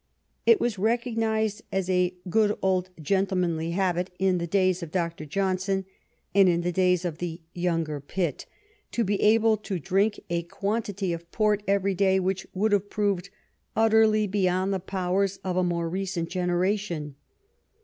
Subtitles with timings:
[0.47, 5.27] It was recognized as a good old gentlemanly habit in the days of Dr.
[5.27, 5.85] Johnson
[6.33, 8.47] and in the days of the younger Pitt
[8.93, 13.29] to be able to drink a quantity of port every day which would have proved
[13.75, 17.13] utterly beyond the powers of a more recent generation.